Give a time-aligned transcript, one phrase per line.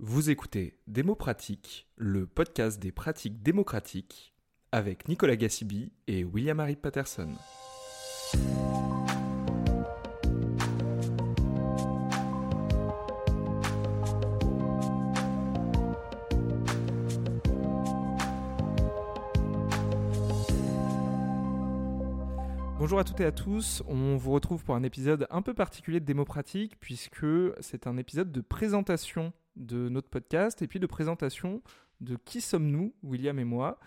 [0.00, 4.34] Vous écoutez Démo Pratique, le podcast des pratiques démocratiques,
[4.72, 7.28] avec Nicolas Gassibi et William-Harry Patterson.
[22.80, 26.00] Bonjour à toutes et à tous, on vous retrouve pour un épisode un peu particulier
[26.00, 27.24] de Démo Pratique puisque
[27.60, 31.62] c'est un épisode de présentation de notre podcast et puis de présentation
[32.00, 33.78] de qui sommes-nous, William et moi.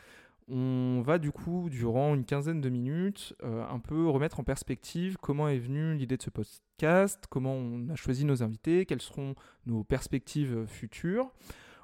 [0.49, 5.17] On va du coup, durant une quinzaine de minutes, euh, un peu remettre en perspective
[5.21, 9.35] comment est venue l'idée de ce podcast, comment on a choisi nos invités, quelles seront
[9.65, 11.33] nos perspectives futures.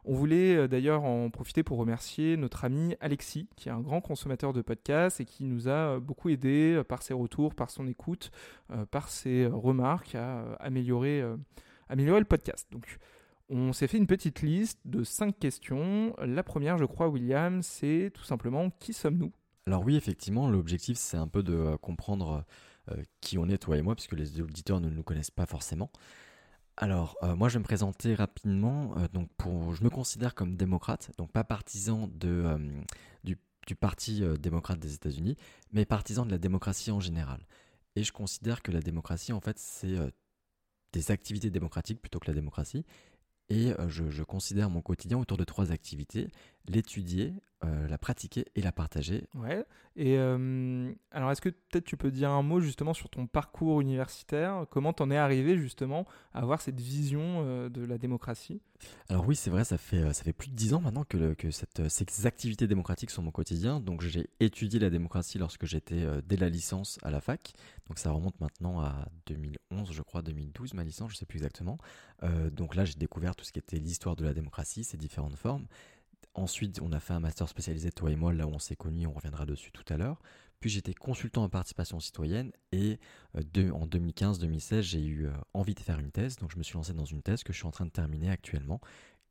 [0.06, 4.00] On voulait euh, d'ailleurs en profiter pour remercier notre ami Alexis, qui est un grand
[4.00, 7.86] consommateur de podcasts et qui nous a euh, beaucoup aidé par ses retours, par son
[7.86, 8.32] écoute,
[8.92, 11.22] par ses remarques à améliorer,
[11.90, 12.68] améliorer le podcast.
[12.72, 12.98] Donc,
[13.50, 16.16] on s'est fait une petite liste de cinq questions.
[16.20, 19.32] La première, je crois, William, c'est tout simplement qui sommes-nous?
[19.68, 22.44] Alors oui, effectivement, l'objectif, c'est un peu de comprendre
[23.22, 25.90] qui on est, toi et moi, puisque les auditeurs ne nous connaissent pas forcément.
[26.78, 28.96] Alors, euh, moi, je vais me présenter rapidement.
[28.98, 29.30] Euh, donc,
[29.74, 32.58] je me considère comme démocrate, donc pas partisan euh,
[33.24, 33.38] du,
[33.80, 35.38] Parti démocrate des États-Unis,
[35.72, 37.40] mais partisan de la démocratie en général.
[37.96, 39.96] Et je considère que la démocratie, en fait, c'est
[40.92, 42.86] des activités démocratiques plutôt que la démocratie.
[43.50, 46.30] Et je, je, considère mon quotidien autour de trois activités
[46.68, 47.34] l'étudier,
[47.66, 49.28] euh, la pratiquer et la partager.
[49.36, 49.64] Ouais.
[49.96, 53.80] Et euh, alors, est-ce que peut-être tu peux dire un mot justement sur ton parcours
[53.80, 54.66] universitaire?
[54.70, 58.62] Comment t'en es arrivé justement à avoir cette vision euh, de la démocratie?
[59.08, 61.52] Alors oui, c'est vrai, ça fait, ça fait plus de dix ans maintenant que, que
[61.52, 63.80] cette, ces activités démocratiques sont mon quotidien.
[63.80, 67.54] Donc j'ai étudié la démocratie lorsque j'étais dès la licence à la fac.
[67.88, 71.78] Donc ça remonte maintenant à 2011, je crois, 2012, ma licence, je sais plus exactement.
[72.52, 75.66] donc là, j'ai découvert tout ce qui était l'histoire de la démocratie, ses différentes formes.
[76.36, 79.06] Ensuite, on a fait un master spécialisé, toi et moi, là où on s'est connus,
[79.06, 80.20] on reviendra dessus tout à l'heure.
[80.60, 82.98] Puis j'étais consultant en participation citoyenne et
[83.36, 86.38] euh, en 2015-2016, j'ai eu euh, envie de faire une thèse.
[86.38, 88.30] Donc je me suis lancé dans une thèse que je suis en train de terminer
[88.30, 88.80] actuellement.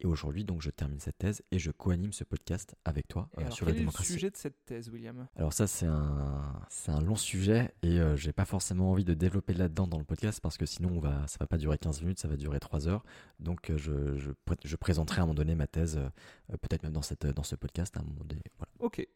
[0.02, 3.48] Et aujourd'hui, donc, je termine cette thèse et je co-anime ce podcast avec toi euh,
[3.50, 4.08] sur la démocratie.
[4.08, 5.28] Quel est le sujet de cette thèse, William?
[5.36, 9.14] Alors ça, c'est un, c'est un long sujet et je j'ai pas forcément envie de
[9.14, 12.02] développer là-dedans dans le podcast parce que sinon, on va, ça va pas durer 15
[12.02, 13.04] minutes, ça va durer 3 heures.
[13.41, 14.30] Donc, je, je,
[14.64, 16.00] je présenterai à un moment donné ma thèse,
[16.48, 18.42] peut-être même dans, cette, dans ce podcast à un moment donné.
[18.58, 18.72] Voilà.
[18.80, 19.06] Ok.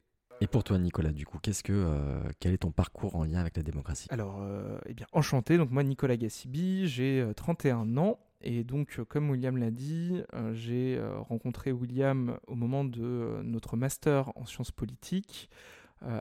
[0.41, 3.41] Et pour toi, Nicolas, du coup, qu'est-ce que, euh, quel est ton parcours en lien
[3.41, 4.07] avec la démocratie?
[4.11, 5.57] Alors, euh, eh bien, enchanté.
[5.57, 8.19] Donc, moi, Nicolas Gassibi, j'ai 31 euh, ans.
[8.43, 14.45] Et donc, comme William l'a dit, j'ai rencontré William au moment de notre master en
[14.45, 15.49] sciences politiques.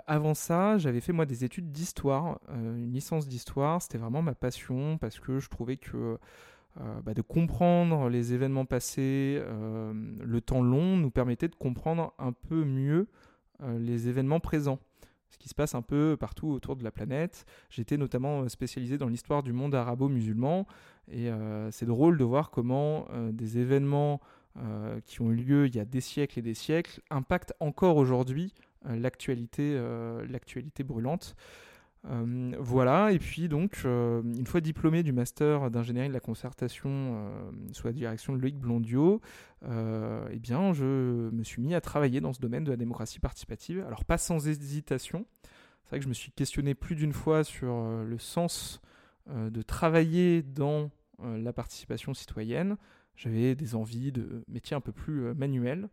[0.07, 3.81] avant ça, j'avais fait moi des études d'histoire, une licence d'histoire.
[3.81, 6.17] C'était vraiment ma passion parce que je trouvais que
[6.79, 12.63] bah, de comprendre les événements passés, le temps long, nous permettait de comprendre un peu
[12.63, 13.07] mieux
[13.61, 14.79] euh, les événements présents
[15.29, 17.45] ce qui se passe un peu partout autour de la planète.
[17.69, 20.65] J'étais notamment euh, spécialisé dans l'histoire du monde arabo-musulman
[21.11, 24.19] et euh, c'est drôle de voir comment des événements
[25.05, 28.53] qui ont eu lieu il y a des siècles et des siècles impactent encore aujourd'hui
[28.85, 29.77] l'actualité
[30.85, 31.35] brûlante.
[32.07, 36.89] Euh, voilà, et puis donc, euh, une fois diplômé du master d'ingénierie de la concertation
[36.91, 39.21] euh, sous la direction de Loïc Blondiot,
[39.63, 43.83] eh bien, je me suis mis à travailler dans ce domaine de la démocratie participative.
[43.87, 45.25] Alors, pas sans hésitation.
[45.83, 47.73] C'est vrai que je me suis questionné plus d'une fois sur
[48.03, 48.79] le sens
[49.27, 50.91] de travailler dans
[51.23, 52.77] la participation citoyenne.
[53.15, 55.89] J'avais des envies de métiers un peu plus manuels.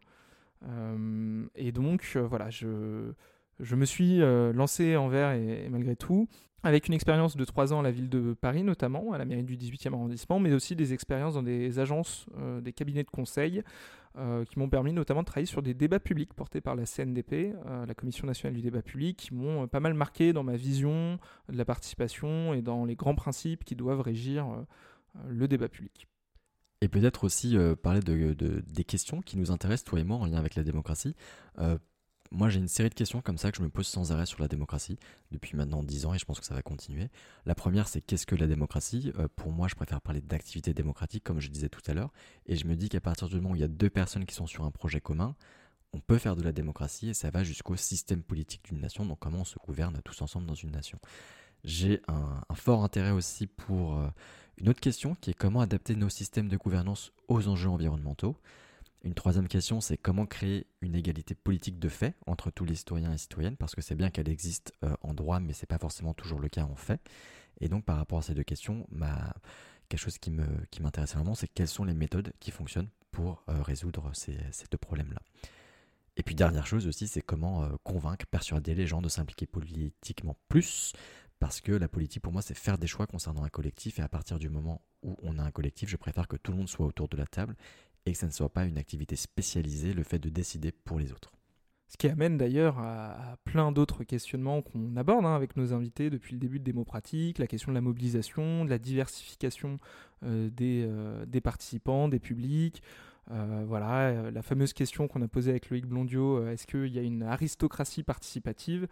[1.54, 3.14] et donc, voilà, je
[3.60, 6.28] je me suis euh, lancé envers et, malgré tout,
[6.62, 9.44] avec une expérience de trois ans à la ville de Paris notamment, à la mairie
[9.44, 13.62] du 18e arrondissement, mais aussi des expériences dans des agences, euh, des cabinets de conseil,
[14.16, 17.54] euh, qui m'ont permis notamment de travailler sur des débats publics portés par la CNDP,
[17.64, 21.18] la Commission nationale du débat public, qui m'ont pas mal marqué dans ma vision
[21.48, 24.46] de la participation et dans les grands principes qui doivent régir
[25.28, 26.06] le débat public.
[26.82, 30.36] Et peut-être aussi parler de, des questions qui nous intéressent, toi et moi, en lien
[30.36, 31.16] avec la démocratie.
[32.34, 34.40] Moi, j'ai une série de questions comme ça que je me pose sans arrêt sur
[34.40, 34.98] la démocratie
[35.32, 37.10] depuis maintenant 10 ans et je pense que ça va continuer.
[37.44, 39.12] La première, c'est qu'est-ce que la démocratie?
[39.18, 42.10] Euh, Pour moi, je préfère parler d'activité démocratique, comme je disais tout à l'heure.
[42.46, 44.34] Et je me dis qu'à partir du moment où il y a deux personnes qui
[44.34, 45.36] sont sur un projet commun,
[45.92, 49.18] on peut faire de la démocratie et ça va jusqu'au système politique d'une nation, donc
[49.18, 50.98] comment on se gouverne tous ensemble dans une nation.
[51.64, 54.08] J'ai un, fort intérêt aussi pour euh,
[54.56, 58.36] une autre question qui est comment adapter nos systèmes de gouvernance aux enjeux environnementaux.
[59.04, 63.12] Une troisième question, c'est comment créer une égalité politique de fait entre tous les citoyens
[63.12, 66.14] et citoyennes, parce que c'est bien qu'elle existe euh, en droit, mais c'est pas forcément
[66.14, 67.00] toujours le cas en fait.
[67.60, 68.86] Et donc par rapport à ces deux questions,
[69.88, 74.38] quelque chose qui m'intéresse vraiment, c'est quelles sont les méthodes qui fonctionnent pour résoudre ces,
[74.70, 75.20] deux problèmes-là.
[76.16, 80.94] Et puis dernière chose aussi, c'est comment convaincre, persuader les gens de s'impliquer politiquement plus,
[81.40, 84.08] parce que la politique pour moi c'est faire des choix concernant un collectif, et à
[84.08, 86.86] partir du moment où on a un collectif, je préfère que tout le monde soit
[86.86, 87.54] autour de la table
[88.06, 91.12] et que ça ne soit pas une activité spécialisée, le fait de décider pour les
[91.12, 91.32] autres.
[91.92, 96.32] Ce qui amène d'ailleurs à, plein d'autres questionnements qu'on aborde hein, avec nos invités depuis
[96.32, 99.76] le début de Démo Pratique, la question de la mobilisation, de la diversification
[100.24, 102.82] euh, euh, des, participants, des publics.
[103.30, 107.02] Euh, voilà, la fameuse question qu'on a posée avec Loïc Blondio, est-ce qu'il y a
[107.02, 108.88] une aristocratie participative?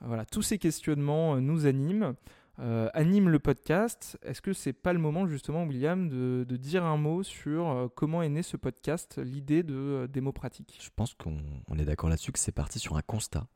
[0.00, 2.14] Voilà, tous ces questionnements nous animent.
[2.60, 4.16] Euh, anime le podcast.
[4.22, 8.22] Est-ce que c'est pas le moment justement, William, de, dire un mot sur euh, comment
[8.22, 10.78] est né ce podcast, l'idée de euh, démo pratique?
[10.80, 13.48] Je pense qu'on est d'accord là-dessus que c'est parti sur un constat.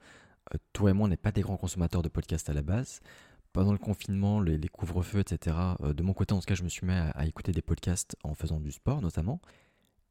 [0.73, 3.01] toi et moi, on n'est pas des grands consommateurs de podcasts à la base.
[3.53, 6.87] Pendant le confinement, les, couvre-feux, etc., de mon côté, en tout cas, je me suis
[6.87, 9.41] mis à, écouter des podcasts en faisant du sport notamment.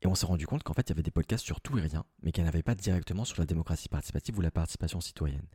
[0.01, 1.81] Et on s'est rendu compte qu'en fait, il y avait des podcasts sur tout et
[1.81, 5.45] rien, mais qu'il n'y avait pas directement sur la démocratie participative ou la participation citoyenne.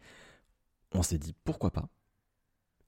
[0.93, 1.89] On s'est dit, pourquoi pas?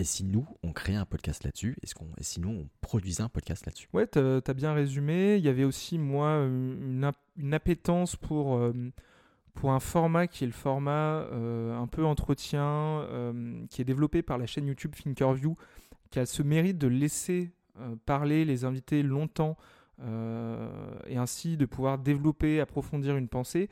[0.00, 3.64] Et si nous, on créait un podcast là-dessus Et si nous, on produisait un podcast
[3.64, 3.88] là-dessus?
[3.92, 5.36] Ouais, tu as bien résumé.
[5.36, 8.72] Il y avait aussi, moi, une, une appétence pour, euh,
[9.54, 14.22] pour un format qui est le format euh, un peu entretien, euh, qui est développé
[14.22, 15.56] par la chaîne YouTube Thinkerview,
[16.10, 17.52] qui a ce mérite de laisser
[18.06, 19.56] parler les invités longtemps
[20.00, 23.68] et ainsi de pouvoir développer, approfondir une pensée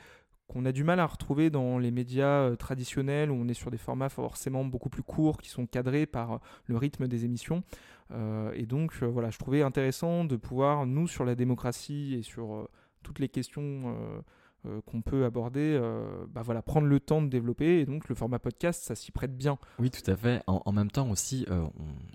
[0.49, 3.71] qu'on a du mal à retrouver dans les médias euh, traditionnels où on est sur
[3.71, 7.63] des formats forcément beaucoup plus courts qui sont cadrés par euh, le rythme des émissions.
[8.11, 12.69] Euh, et donc voilà, je trouvais intéressant de pouvoir, nous, sur la démocratie et sur
[13.03, 13.97] toutes les questions
[14.85, 15.81] qu'on peut aborder,
[16.29, 17.81] bah voilà, prendre le temps de développer.
[17.81, 19.59] Et donc le format podcast, ça s'y prête bien.
[19.79, 20.43] Oui, tout à fait.
[20.47, 21.47] En, même temps aussi,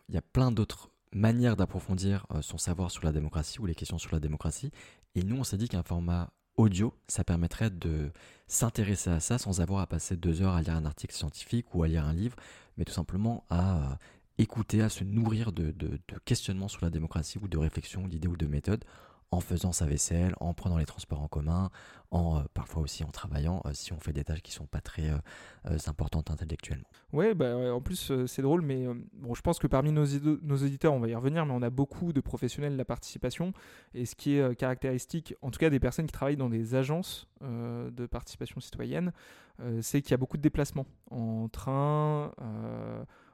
[0.07, 3.97] il y a plein d'autres manières d'approfondir son savoir sur la démocratie ou les questions
[3.97, 4.71] sur la démocratie.
[5.15, 8.12] Et nous, on s'est dit qu'un format audio, ça permettrait de
[8.48, 11.83] s'intéresser à ça sans avoir à passer deux heures à lire un article scientifique ou
[11.83, 12.36] à lire un livre,
[12.77, 13.95] mais tout simplement à euh,
[14.38, 18.38] écouter, à se nourrir de, de questionnements sur la démocratie ou de réflexions, d'idées ou
[18.38, 18.83] de méthodes
[19.31, 21.69] en faisant sa vaisselle, en prenant les transports en commun,
[22.12, 24.79] en euh, parfois aussi en travaillant euh, si on fait des tâches qui sont pas
[24.79, 26.88] très euh, importantes intellectuellement.
[27.12, 30.94] Ouais, bah, en plus c'est drôle, mais bon, je pense que parmi nos, nos, auditeurs,
[30.94, 33.53] on va y revenir, mais on a beaucoup de professionnels de la participation,
[33.94, 37.27] et ce qui est caractéristique, en tout cas des personnes qui travaillent dans des agences
[37.41, 39.12] de participation citoyenne,
[39.81, 42.31] c'est qu'il y a beaucoup de déplacements en train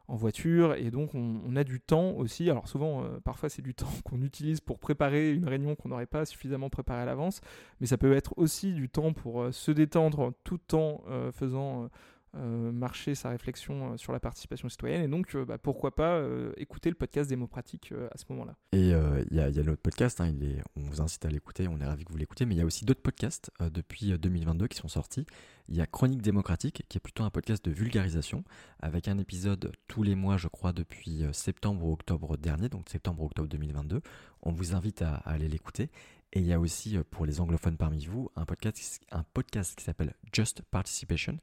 [0.07, 2.49] en voiture et donc on, a du temps aussi.
[2.49, 6.05] Alors souvent, euh, parfois c'est du temps qu'on utilise pour préparer une réunion qu'on n'aurait
[6.05, 7.41] pas suffisamment préparée à l'avance,
[7.79, 11.89] mais ça peut être aussi du temps pour euh, se détendre tout en euh, faisant
[12.33, 15.03] marcher sa réflexion euh, sur la participation citoyenne.
[15.03, 16.23] Et donc, euh, bah, pourquoi pas
[16.57, 18.55] écouter le podcast démocratique à ce moment-là.
[18.71, 21.79] Et il y a, l'autre podcast, hein, il est, on vous incite à l'écouter, on
[21.79, 24.77] est ravi que vous l'écoutez, mais il y a aussi d'autres podcasts depuis 2022 qui
[24.77, 25.25] sont sortis.
[25.69, 28.43] Il y a Chronique démocratique, qui est plutôt un podcast de vulgarisation,
[28.79, 33.23] avec un épisode tous les mois, je crois, depuis septembre ou octobre dernier, donc septembre
[33.23, 34.01] ou octobre 2022.
[34.41, 35.89] On vous invite à, aller l'écouter.
[36.33, 39.83] Et il y a aussi, pour les anglophones parmi vous, un podcast, un podcast qui
[39.83, 41.37] s'appelle Just Participation,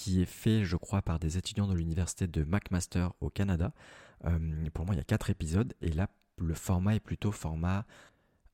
[0.00, 3.74] qui est fait, je crois, par des étudiants de l'université de McMaster au Canada.
[4.24, 4.38] Euh,
[4.72, 6.08] pour moi, il y a quatre épisodes et là,
[6.38, 7.84] le format est plutôt format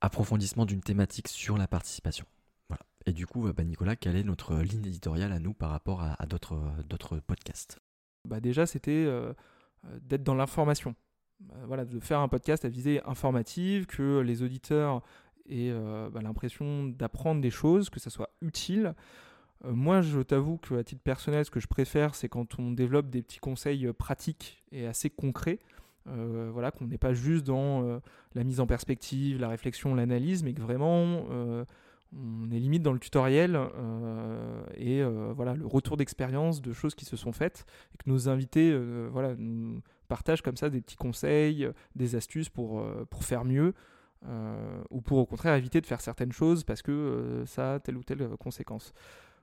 [0.01, 2.27] approfondissement d'une thématique sur la participation.
[2.69, 2.83] Voilà.
[3.07, 6.27] Et du coup, bah, Nicolas, quelle est notre ligne éditoriale à nous par rapport à,
[6.27, 7.79] d'autres podcasts?
[8.25, 9.33] Bah Déjà, c'était euh,
[10.01, 10.97] d'être dans l'information.
[11.53, 15.01] Euh, voilà, de faire un podcast à visée informative, que les auditeurs
[15.49, 15.73] aient
[16.11, 18.97] bah, l'impression d'apprendre des choses, que ça soit utile.
[19.65, 23.09] Euh, moi, je t'avoue qu'à titre personnel, ce que je préfère, c'est quand on développe
[23.09, 25.59] des petits conseils euh, pratiques et assez concrets.
[26.09, 28.01] Euh, voilà, qu'on n'est pas juste dans
[28.35, 31.25] la mise en perspective, la réflexion, l'analyse, mais que vraiment
[32.17, 33.59] on est limite dans le tutoriel
[34.77, 35.03] et
[35.35, 38.73] voilà le retour d'expérience de choses qui se sont faites et que nos invités
[39.11, 43.75] voilà nous partagent comme ça des petits conseils, des astuces pour pour faire mieux.
[44.91, 48.05] ou pour au contraire éviter de faire certaines choses parce que ça a telle ou
[48.05, 48.95] telle conséquence.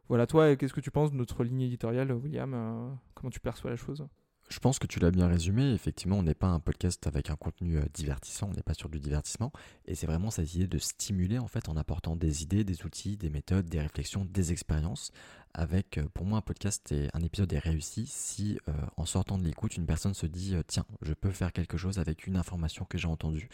[0.07, 2.53] Voilà, toi, qu'est-ce que tu penses de notre ligne éditoriale, William?
[2.53, 4.07] Euh, Comment tu perçois la chose?
[4.50, 5.71] Je pense que tu l'as bien résumé.
[5.73, 8.89] Effectivement, on n'est pas un podcast avec un contenu euh, divertissant, on n'est pas sur
[8.89, 9.51] du divertissement.
[9.85, 13.17] Et c'est vraiment cette idée de stimuler en fait en apportant des idées, des outils,
[13.17, 15.12] des méthodes, des réflexions, des expériences.
[15.55, 18.59] Avec, euh, pour moi, un podcast et un épisode est réussi si,
[18.97, 22.25] en sortant de l'écoute, une personne se dit tiens, je peux faire quelque chose avec
[22.25, 23.50] une information que j'ai entendue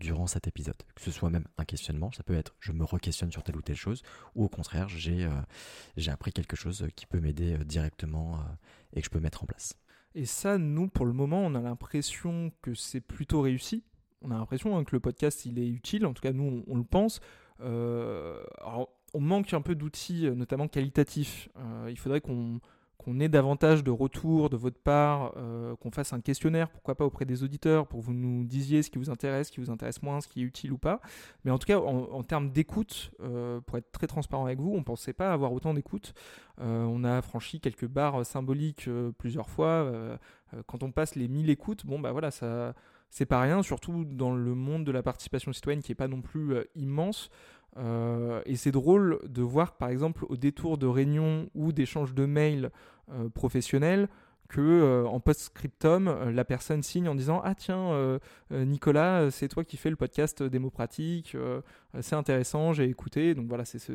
[0.00, 0.76] durant cet épisode.
[0.96, 3.62] Que ce soit même un questionnement, ça peut être je me re-questionne sur telle ou
[3.62, 4.02] telle chose,
[4.34, 5.28] ou au contraire, j'ai
[5.96, 8.40] j'ai appris quelque chose qui peut m'aider directement
[8.92, 9.76] et que je peux mettre en place.
[10.16, 13.84] Et ça, nous, pour le moment, on a l'impression que c'est plutôt réussi.
[14.22, 16.06] On a l'impression hein, que le podcast, il est utile.
[16.06, 17.20] En tout cas, nous, on, le pense.
[17.60, 21.48] on manque un peu d'outils, notamment qualitatifs.
[21.88, 22.60] il faudrait qu'on
[22.98, 27.04] qu'on ait davantage de retours de votre part, euh, qu'on fasse un questionnaire, pourquoi pas
[27.04, 29.70] auprès des auditeurs, pour que vous nous disiez ce qui vous intéresse, ce qui vous
[29.70, 31.00] intéresse moins, ce qui est utile ou pas.
[31.44, 34.78] Mais en tout cas, en, termes d'écoute, euh, pour être très transparent avec vous, on
[34.78, 36.14] ne pensait pas avoir autant d'écoute.
[36.60, 38.88] Euh, on a franchi quelques barres symboliques
[39.18, 39.92] plusieurs fois.
[40.66, 42.74] quand on passe les 1000 écoutes, bon bah voilà, ça
[43.10, 46.22] c'est pas rien, surtout dans le monde de la participation citoyenne qui n'est pas non
[46.22, 47.30] plus immense.
[47.78, 52.24] Euh, et c'est drôle de voir, par exemple, au détour de réunions ou d'échanges de
[52.24, 52.70] mails
[53.10, 54.08] euh, professionnels,
[54.48, 58.18] que euh, en post-scriptum, la personne signe en disant Ah, tiens,
[58.50, 61.36] Nicolas, c'est toi qui fais le podcast démocratique,
[62.00, 63.34] c'est intéressant, j'ai écouté.
[63.34, 63.92] Donc voilà, c'est ce,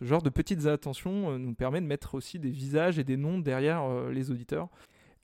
[0.00, 3.88] genre de petites attentions nous permet de mettre aussi des visages et des noms derrière
[4.10, 4.68] les auditeurs.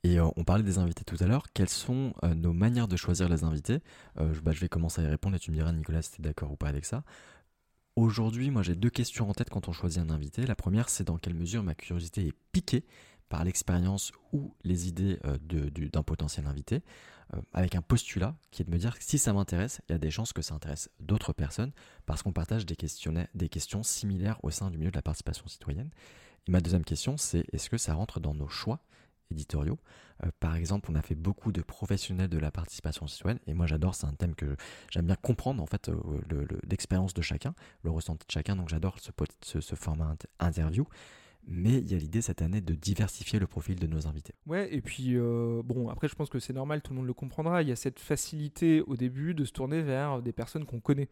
[0.03, 1.43] Et on parlait des invités tout à l'heure.
[1.53, 3.79] Quelles sont nos manières de choisir les invités?
[4.15, 6.23] Bah, je vais commencer à y répondre et tu me diras, Nicolas, si tu es
[6.23, 7.03] d'accord ou pas avec ça.
[7.97, 10.45] Aujourd'hui, moi j'ai deux questions en tête quand on choisit un invité.
[10.45, 12.85] La première, c'est dans quelle mesure ma curiosité est piquée
[13.27, 16.83] par l'expérience ou les idées euh, d'un potentiel invité,
[17.33, 19.95] euh, avec un postulat qui est de me dire que si ça m'intéresse, il y
[19.95, 21.71] a des chances que ça intéresse d'autres personnes,
[22.05, 22.77] parce qu'on partage des,
[23.33, 25.89] des questions similaires au sein du milieu de la participation citoyenne.
[26.47, 28.79] Et ma deuxième question, c'est est-ce que ça rentre dans nos choix
[29.31, 29.79] éditoriaux.
[30.23, 33.65] Euh, par exemple, on a fait beaucoup de professionnels de la participation citoyenne, et moi
[33.67, 34.55] j'adore, c'est un thème que
[34.89, 38.97] j'aime bien comprendre en fait euh, l'expérience de chacun, le ressenti de chacun, donc j'adore
[38.99, 40.85] ce, format interview.
[41.47, 44.35] Mais il y a l'idée cette année de diversifier le profil de nos invités.
[44.45, 47.15] Ouais, et puis euh, bon, après je pense que c'est normal, tout le monde le
[47.15, 47.63] comprendra.
[47.63, 51.09] Il y a cette facilité au début de se tourner vers des personnes qu'on connaît.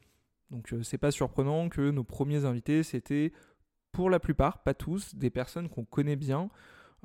[0.51, 3.33] Donc c'est pas surprenant que nos premiers invités c'était
[3.91, 6.49] pour la plupart, pas tous, des personnes qu'on connaît bien.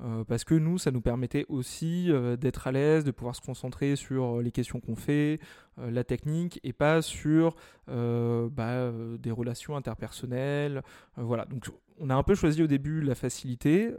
[0.02, 3.40] Euh, parce que nous, ça nous permettait aussi euh, d'être à l'aise, de pouvoir se
[3.40, 5.38] concentrer sur euh, les questions qu'on fait,
[5.76, 7.56] la technique, et pas sur
[7.88, 10.82] bah, des relations interpersonnelles.
[11.16, 13.90] voilà, donc on a un peu choisi au début la facilité.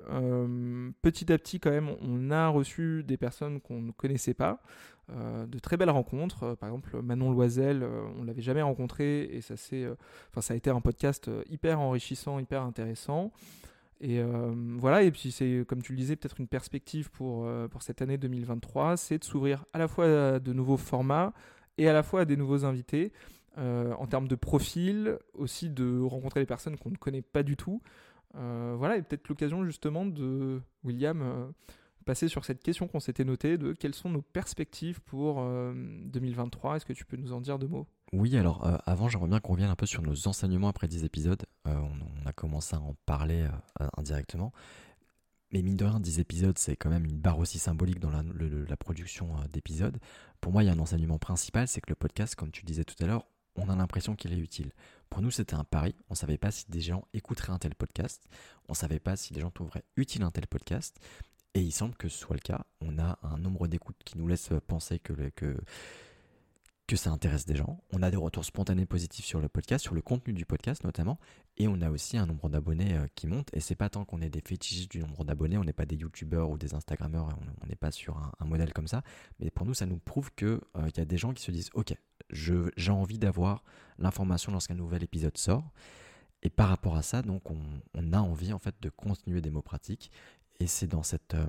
[1.01, 4.61] petit à petit, quand même, on a reçu des personnes qu'on ne connaissait pas,
[5.09, 6.55] de très belles rencontres.
[6.55, 7.85] par exemple, Manon Loisel,
[8.17, 13.33] on l'avait jamais rencontré, et ça, ça a été un podcast hyper enrichissant, hyper intéressant.
[14.01, 17.67] Et euh, voilà, et puis c'est, comme tu le disais, peut-être une perspective pour, euh,
[17.67, 21.33] pour cette année 2023, c'est de s'ouvrir à la fois à de nouveaux formats
[21.77, 23.13] et à la fois à des nouveaux invités,
[23.57, 27.55] euh, en termes de profil, aussi de rencontrer des personnes qu'on ne connaît pas du
[27.55, 27.81] tout.
[28.33, 31.53] voilà, et peut-être l'occasion justement de, William,
[32.05, 36.75] passer sur cette question qu'on s'était notée de quelles sont nos perspectives pour 2023.
[36.75, 37.87] Est-ce que tu peux nous en dire deux mots?
[38.13, 41.03] Oui, alors euh, avant, j'aimerais bien qu'on revienne un peu sur nos enseignements après 10
[41.03, 41.43] épisodes.
[41.67, 43.47] Euh, on, a commencé à en parler
[43.81, 44.51] euh, indirectement.
[45.51, 48.77] Mais mine de rien, 10 épisodes, c'est quand même une barre aussi symbolique dans la,
[48.77, 49.97] production d'épisodes.
[50.41, 52.83] Pour moi, il y a un enseignement principal, c'est que le podcast, comme tu disais
[52.83, 54.71] tout à l'heure, on a l'impression qu'il est utile.
[55.09, 55.95] Pour nous, c'était un pari.
[56.09, 58.23] On ne savait pas si des gens écouteraient un tel podcast.
[58.67, 60.99] On ne savait pas si des gens trouveraient utile un tel podcast.
[61.53, 62.65] Et il semble que ce soit le cas.
[62.81, 65.55] On a un nombre d'écoutes qui nous laisse penser que, que
[66.87, 67.81] que ça intéresse des gens.
[67.91, 71.19] On a des retours spontanés positifs sur le podcast, sur le contenu du podcast notamment,
[71.57, 73.49] et on a aussi un nombre d'abonnés euh, qui monte.
[73.53, 75.95] Et c'est pas tant qu'on est des fétichistes du nombre d'abonnés, on n'est pas des
[75.95, 77.29] youtubeurs ou des instagrammeurs,
[77.61, 79.01] on n'est pas sur un, modèle comme ça.
[79.39, 81.51] Mais pour nous, ça nous prouve que euh, il y a des gens qui se
[81.51, 81.95] disent, ok,
[82.29, 83.63] j'ai envie d'avoir
[83.97, 85.71] l'information lorsqu'un nouvel épisode sort.
[86.43, 89.63] Et par rapport à ça, donc on, a envie en fait de continuer des mots
[89.63, 90.11] pratiques.
[90.59, 91.47] Et c'est dans cette euh,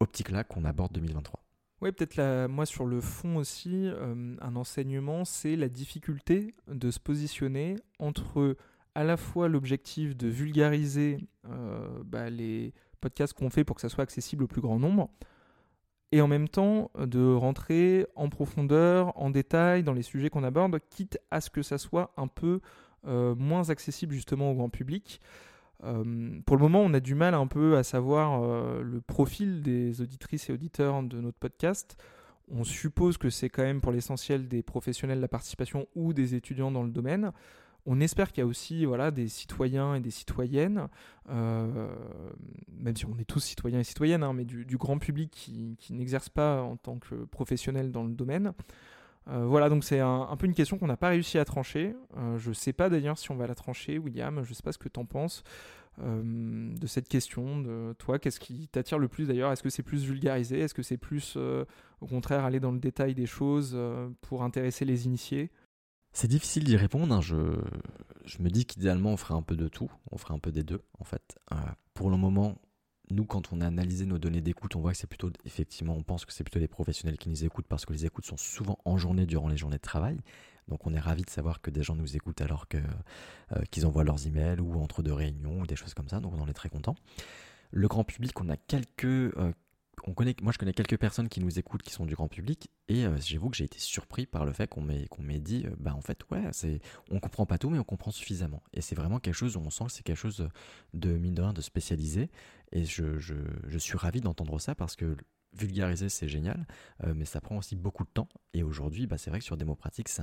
[0.00, 1.42] optique-là qu'on aborde 2023.
[1.82, 7.00] Oui, peut-être moi sur le fond aussi, euh, un enseignement, c'est la difficulté de se
[7.00, 8.56] positionner entre
[8.94, 13.88] à la fois l'objectif de vulgariser euh, bah, les podcasts qu'on fait pour que ça
[13.88, 15.10] soit accessible au plus grand nombre,
[16.12, 20.78] et en même temps de rentrer en profondeur, en détail dans les sujets qu'on aborde,
[20.88, 22.60] quitte à ce que ça soit un peu
[23.08, 25.20] euh, moins accessible justement au grand public.
[25.84, 29.62] Euh, pour le moment, on a du mal un peu à savoir euh, le profil
[29.62, 31.96] des auditrices et auditeurs de notre podcast.
[32.50, 36.34] On suppose que c'est quand même pour l'essentiel des professionnels de la participation ou des
[36.34, 37.32] étudiants dans le domaine.
[37.84, 40.88] On espère qu'il y a aussi voilà, des citoyens et des citoyennes,
[41.30, 41.88] euh,
[42.68, 45.92] même si on est tous citoyens et citoyennes, hein, mais du, grand public qui, qui
[45.92, 48.52] n'exerce pas en tant que professionnel dans le domaine.
[49.28, 51.94] Euh, voilà, donc c'est un, peu une question qu'on n'a pas réussi à trancher.
[52.16, 54.42] Euh, je ne sais pas d'ailleurs si on va la trancher, William.
[54.42, 55.44] Je ne sais pas ce que tu en penses
[56.00, 57.60] euh, de cette question.
[57.60, 59.52] De toi, qu'est-ce qui t'attire le plus d'ailleurs?
[59.52, 60.60] Est-ce que c'est plus vulgarisé?
[60.60, 63.78] Est-ce que c'est plus, au contraire, aller dans le détail des choses
[64.22, 65.50] pour intéresser les initiés?
[66.14, 67.14] C'est difficile d'y répondre.
[67.14, 67.20] Hein.
[67.20, 67.36] Je,
[68.26, 69.90] je, me dis qu'idéalement, on ferait un peu de tout.
[70.10, 71.38] On ferait un peu des deux, en fait.
[71.94, 72.58] pour le moment,
[73.10, 76.02] nous, quand on a analysé nos données d'écoute, on voit que c'est plutôt, effectivement, on
[76.02, 78.78] pense que c'est plutôt des professionnels qui nous écoutent parce que les écoutes sont souvent
[78.84, 80.18] en journée durant les journées de travail.
[80.68, 82.78] Donc on est ravi de savoir que des gens nous écoutent alors que
[83.70, 86.20] qu'ils envoient leurs emails ou entre deux réunions ou des choses comme ça.
[86.20, 86.94] Donc on en est très content.
[87.72, 89.34] Le grand public, on a quelques
[90.42, 93.16] moi je connais quelques personnes qui nous écoutent qui sont du grand public et euh,
[93.18, 96.18] j'avoue que j'ai été surpris par le fait qu'on m'ait dit euh, bah en fait
[96.30, 96.80] ouais c'est
[97.10, 98.62] on comprend pas tout mais on comprend suffisamment.
[98.72, 100.48] Et c'est vraiment quelque chose où on sent que c'est quelque chose
[100.94, 102.30] de mine de rien de spécialisé.
[102.72, 103.34] Et je, je,
[103.66, 105.16] je suis ravi d'entendre ça parce que
[105.52, 106.66] vulgariser c'est génial
[107.04, 108.28] euh, mais ça prend aussi beaucoup de temps.
[108.54, 110.22] Et aujourd'hui bah, c'est vrai que sur Démo Pratique c'est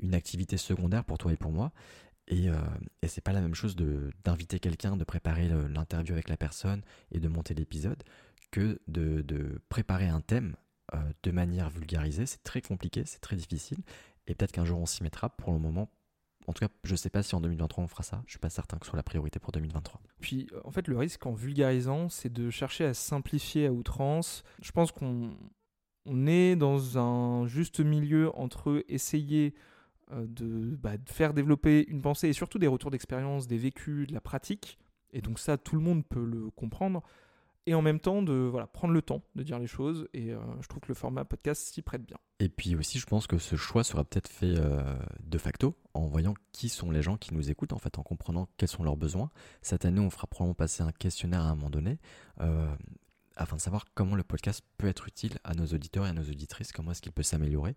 [0.00, 1.72] une activité secondaire pour toi et pour moi.
[2.26, 2.46] Et,
[3.02, 6.80] et c'est pas la même chose d'inviter quelqu'un, de préparer l'interview avec la personne
[7.12, 8.02] et de monter l'épisode
[8.54, 10.54] que de, préparer un thème
[10.94, 12.24] euh, de manière vulgarisée.
[12.24, 13.78] C'est très compliqué, c'est très difficile.
[14.28, 15.28] Et peut-être qu'un jour on s'y mettra.
[15.28, 15.90] Pour le moment,
[16.46, 18.22] en tout cas, je ne sais pas si en 2023 on fera ça.
[18.26, 20.00] Je suis pas certain que ce soit la priorité pour 2023.
[20.20, 24.44] Puis, en fait, le risque en vulgarisant, c'est de chercher à simplifier à outrance.
[24.62, 25.36] Je pense qu'on
[26.06, 29.54] on est dans un juste milieu entre essayer
[30.12, 30.26] euh,
[30.78, 34.20] bah, de, faire développer une pensée et surtout des retours d'expérience, des vécus, de la
[34.20, 34.78] pratique.
[35.12, 37.02] Et donc ça, tout le monde peut le comprendre
[37.66, 40.08] et en même temps de voilà, prendre le temps de dire les choses.
[40.12, 42.16] Et euh, je trouve que le format podcast s'y prête bien.
[42.40, 44.82] Et puis aussi, je pense que ce choix sera peut-être fait euh,
[45.22, 48.48] de facto en voyant qui sont les gens qui nous écoutent, en fait, en comprenant
[48.56, 49.30] quels sont leurs besoins.
[49.62, 51.98] Cette année, on fera probablement passer un questionnaire à un moment donné.
[52.40, 52.74] Euh,
[53.36, 56.22] afin de savoir comment le podcast peut être utile à nos auditeurs et à nos
[56.22, 57.76] auditrices, comment est-ce qu'il peut s'améliorer.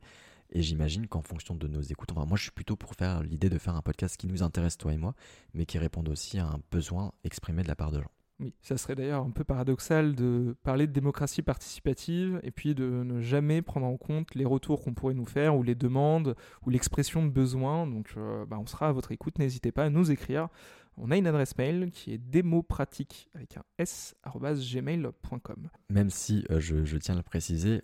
[0.50, 3.50] Et j'imagine qu'en fonction de nos écoutes, enfin, moi je suis plutôt pour faire l'idée
[3.50, 5.13] de faire un podcast qui nous intéresse, toi et moi,
[5.53, 8.12] mais qui réponde aussi à un besoin exprimé de la part de gens.
[8.39, 12.86] Oui, ça serait d'ailleurs un peu paradoxal de parler de démocratie participative et puis de
[12.86, 16.70] ne jamais prendre en compte les retours qu'on pourrait nous faire ou les demandes ou
[16.70, 17.88] l'expression de besoins.
[17.88, 20.50] Donc euh, bah, on sera à votre écoute, n'hésitez pas à nous écrire
[20.98, 25.70] on a une adresse mail qui est démopratique avec un s gmail.com.
[25.89, 27.84] Même si euh, je, tiens à le préciser,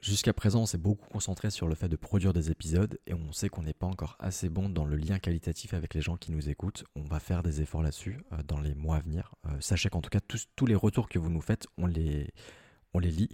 [0.00, 3.32] jusqu'à présent on s'est beaucoup concentré sur le fait de produire des épisodes et on
[3.32, 6.32] sait qu'on n'est pas encore assez bon dans le lien qualitatif avec les gens qui
[6.32, 6.84] nous écoutent.
[6.96, 9.34] On va faire des efforts là-dessus euh, dans les mois à venir.
[9.46, 12.32] Euh, sachez qu'en tout cas tous, les retours que vous nous faites, on les,
[12.94, 13.30] lit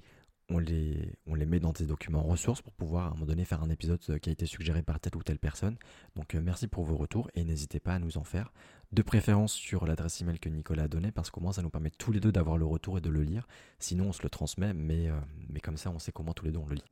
[0.50, 3.70] on les met dans des documents ressources pour pouvoir à un moment donné faire un
[3.70, 5.76] épisode qui a été suggéré par telle ou telle personne.
[6.16, 8.52] Donc merci pour vos retours et n'hésitez pas à nous en faire
[8.94, 11.90] de préférence sur l'adresse email que Nicolas a donnée, parce qu'au moins ça nous permet
[11.90, 13.46] tous les deux d'avoir le retour et de le lire.
[13.78, 15.18] Sinon, on se le transmet, mais, euh,
[15.62, 16.84] comme ça, on sait comment tous les deux on le lit.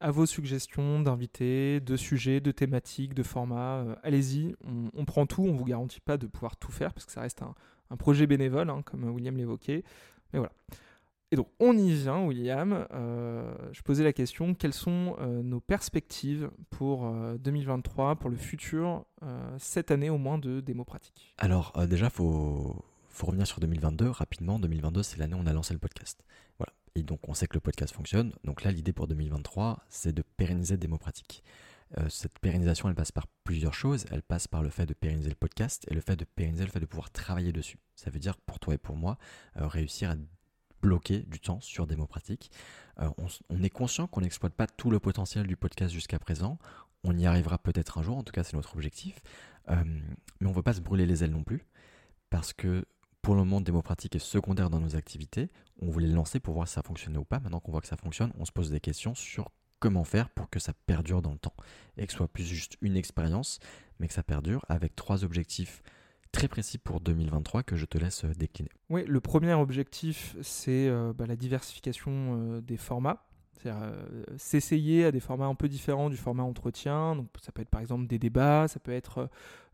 [0.00, 4.54] À vos suggestions d'invités, de sujets, de thématiques, de formats, euh, allez-y,
[4.94, 7.42] on, prend tout, on vous garantit pas de pouvoir tout faire, parce que ça reste
[7.42, 7.54] un,
[7.90, 9.82] un projet bénévole, hein, comme William l'évoquait.
[10.32, 10.52] Mais voilà.
[11.30, 12.86] Et donc, on y vient, William.
[12.92, 18.36] Euh, je posais la question quelles sont euh, nos perspectives pour 2023, euh, pour le
[18.36, 19.04] futur,
[19.58, 21.34] cette année au moins de démo pratique?
[21.36, 24.58] Alors, déjà, il faut, faut, revenir sur 2022 rapidement.
[24.58, 26.24] 2022, c'est l'année où on a lancé le podcast.
[26.58, 26.72] Voilà.
[26.94, 28.32] Et donc, on sait que le podcast fonctionne.
[28.44, 31.44] Donc là, l'idée pour 2023, c'est de pérenniser démo pratique.
[32.08, 34.06] cette pérennisation, elle passe par plusieurs choses.
[34.10, 36.70] Elle passe par le fait de pérenniser le podcast et le fait de pérenniser le
[36.70, 37.78] fait de pouvoir travailler dessus.
[37.96, 39.18] Ça veut dire, pour toi et pour moi,
[39.56, 40.16] réussir à
[40.82, 41.96] bloquer du temps sur des.
[43.00, 43.10] Euh,
[43.50, 46.58] on, est conscient qu'on n'exploite pas tout le potentiel du podcast jusqu'à présent.
[47.04, 49.20] On y arrivera peut-être un jour, en tout cas c'est notre objectif.
[49.70, 49.82] Euh,
[50.40, 51.66] mais on ne veut pas se brûler les ailes non plus,
[52.30, 52.84] parce que
[53.22, 55.50] pour le moment, démo pratique est secondaire dans nos activités.
[55.80, 57.40] On voulait le lancer pour voir si ça fonctionnait ou pas.
[57.40, 60.48] Maintenant qu'on voit que ça fonctionne, on se pose des questions sur comment faire pour
[60.50, 61.54] que ça perdure dans le temps
[61.96, 63.58] et que ce soit plus juste une expérience,
[63.98, 65.82] mais que ça perdure avec trois objectifs
[66.32, 68.70] très précis pour 2023 que je te laisse euh, décliner.
[68.90, 73.27] Oui, le premier objectif, c'est euh, bah, la diversification euh, des formats.
[73.58, 73.92] C'est-à-dire
[74.36, 77.16] s'essayer à des formats un peu différents du format entretien.
[77.16, 79.28] Donc, ça peut être par exemple des débats, ça peut être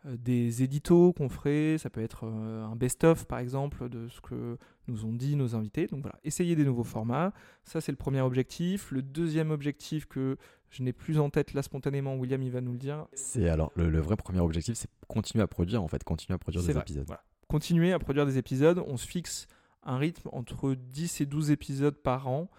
[0.04, 5.04] des éditos qu'on ferait, ça peut être un best-of par exemple de ce que nous
[5.04, 5.86] ont dit nos invités.
[5.86, 7.32] Donc voilà, essayer des nouveaux formats.
[7.64, 8.90] Ça, c'est le premier objectif.
[8.90, 10.36] Le deuxième objectif que
[10.70, 13.06] je n'ai plus en tête là spontanément, William il va nous le dire.
[13.14, 16.62] C'est alors le, vrai premier objectif, c'est continuer à produire en fait, continuer à produire
[16.62, 17.06] des épisodes.
[17.48, 19.46] Continuer à produire des épisodes, on se fixe
[19.84, 22.50] un rythme entre 10 et 12 épisodes par an.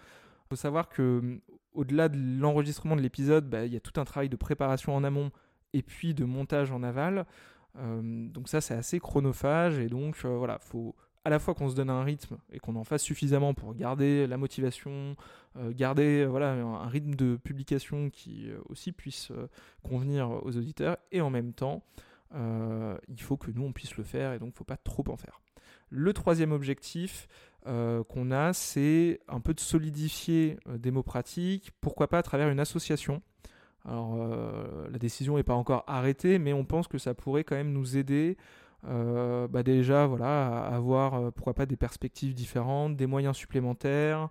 [0.46, 1.40] Il faut savoir que
[1.72, 5.04] au-delà de l'enregistrement de l'épisode, bah, il y a tout un travail de préparation en
[5.04, 5.30] amont
[5.72, 7.26] et puis de montage en aval.
[7.74, 10.94] Donc ça c'est assez chronophage et donc euh, voilà, faut
[11.26, 14.28] à la fois qu'on se donne un rythme et qu'on en fasse suffisamment pour garder
[14.28, 15.16] la motivation,
[15.56, 19.32] euh, garder euh, voilà, un, rythme de publication qui euh, aussi puisse
[19.82, 21.82] convenir aux auditeurs, et en même temps,
[22.32, 25.40] il faut que nous, on puisse le faire, et donc faut pas trop en faire.
[25.90, 27.26] Le troisième objectif
[28.08, 32.60] qu'on a, c'est un peu de solidifier des mots pratiques, pourquoi pas à travers une
[32.60, 33.22] association.
[33.84, 34.16] Alors,
[34.90, 37.96] la décision n'est pas encore arrêtée, mais on pense que ça pourrait quand même nous
[37.96, 38.36] aider
[38.88, 44.28] euh, bah déjà voilà, avoir euh, pourquoi pas des perspectives différentes, des moyens supplémentaires,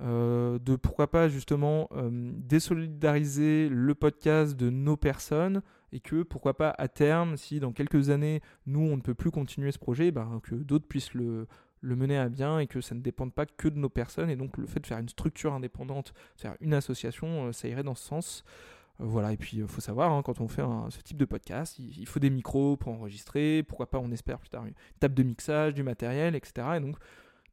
[0.00, 6.86] de pourquoi pas justement désolidariser le podcast de nos personnes et que pourquoi pas à
[6.86, 10.54] terme, si dans quelques années nous on ne peut plus continuer ce projet, ben, que
[10.54, 11.48] d'autres puissent le,
[11.80, 14.30] le mener à bien et que ça ne dépende pas que de nos personnes.
[14.30, 17.94] Et donc le fait de faire une structure indépendante, faire une association, ça irait dans
[17.94, 18.44] ce sens.
[19.00, 22.06] Voilà, et puis il faut savoir, hein, quand on fait ce type de podcast, il,
[22.06, 25.74] faut des micros pour enregistrer, pourquoi pas on espère plus tard une table de mixage,
[25.74, 26.66] du matériel, etc.
[26.76, 26.96] Et donc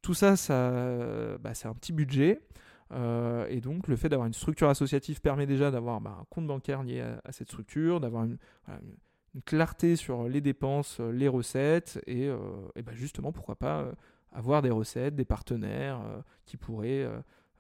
[0.02, 2.42] tout ça, ça bah, c'est un petit budget.
[2.92, 6.48] Euh, et donc le fait d'avoir une structure associative permet déjà d'avoir bah, un compte
[6.48, 8.38] bancaire lié à, cette structure, d'avoir une,
[9.46, 12.38] clarté sur les dépenses, les recettes, et, euh,
[12.84, 13.92] bah, justement pourquoi pas euh,
[14.36, 16.02] avoir des recettes, des partenaires
[16.46, 17.08] qui pourraient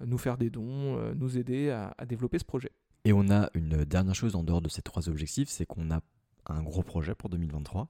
[0.05, 2.71] nous faire des dons, nous aider à développer ce projet.
[3.05, 6.01] Et on a une dernière chose en dehors de ces trois objectifs, c'est qu'on a
[6.47, 7.88] un gros projet pour 2023.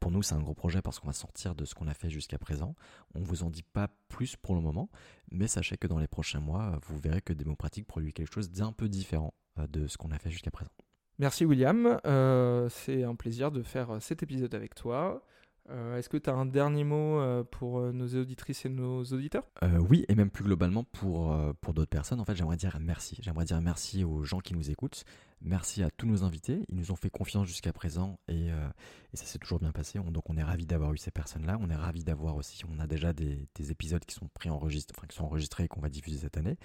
[0.00, 2.10] pour nous, c'est un gros projet parce qu'on va sortir de ce qu'on a fait
[2.10, 2.74] jusqu'à présent.
[3.14, 4.88] On ne vous en dit pas plus pour le moment,
[5.30, 8.72] mais sachez que dans les prochains mois, vous verrez que Démopratique produit quelque chose d'un
[8.72, 10.70] peu différent euh, de ce qu'on a fait jusqu'à présent.
[11.18, 15.22] Merci William, euh, c'est un plaisir de faire euh, cet épisode avec toi.
[15.70, 19.04] Euh, est-ce que tu as un dernier mot euh, pour euh, nos auditrices et nos
[19.04, 19.44] auditeurs?
[19.88, 22.20] Oui, et même plus globalement pour, pour d'autres personnes.
[22.20, 23.18] En fait, j'aimerais dire merci.
[23.20, 25.04] J'aimerais dire merci aux gens qui nous écoutent.
[25.40, 26.64] Merci à tous nos invités.
[26.68, 29.98] Ils nous ont fait confiance jusqu'à présent et, et, ça s'est toujours bien passé.
[29.98, 31.58] donc, on est ravis d'avoir eu ces personnes-là.
[31.60, 35.16] On est ravis d'avoir aussi, on a déjà des, des épisodes qui sont enfin, qui
[35.16, 36.56] sont enregistrés et qu'on va diffuser cette année.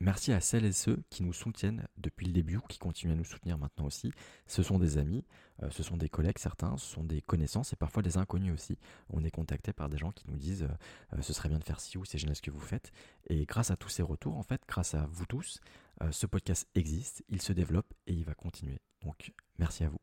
[0.00, 3.24] Merci à celles et ceux qui nous soutiennent depuis le début qui continuent à nous
[3.24, 4.10] soutenir maintenant aussi.
[4.46, 5.24] Ce sont des amis,
[5.62, 8.76] euh, ce sont des collègues certains, ce sont des connaissances et parfois des inconnus aussi.
[9.10, 11.64] On est contacté par des gens qui nous disent euh, euh, ce serait bien de
[11.64, 12.90] faire ci ou c'est génial ce que vous faites.
[13.28, 15.60] Et grâce à tous ces retours, en fait, grâce à vous tous,
[16.10, 18.80] ce podcast existe, il se développe et il va continuer.
[19.02, 20.00] Donc merci à vous.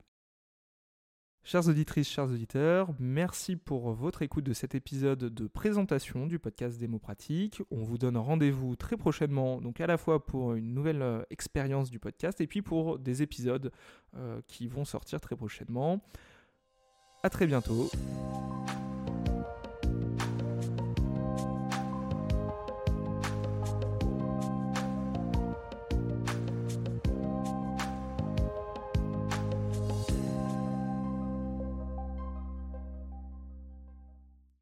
[1.44, 6.78] Chères auditrices, chers auditeurs, merci pour votre écoute de cet épisode de présentation du podcast
[6.78, 7.64] Démo Pratique.
[7.72, 11.90] On vous donne rendez-vous très prochainement, donc à la fois pour une nouvelle euh, expérience
[11.90, 13.72] du podcast et puis pour des épisodes
[14.16, 16.00] euh, qui vont sortir très prochainement.
[17.24, 17.90] À très bientôt.